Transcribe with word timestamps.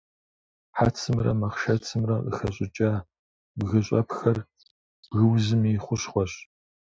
Хьэцымрэ 0.77 1.31
махъшэцымрэ 1.39 2.15
къыхэщӏыкӏа 2.25 2.91
бгыщӏэпхэр 3.57 4.37
бгыузым 5.11 5.61
и 5.71 5.83
хущхъуэщ. 5.83 6.33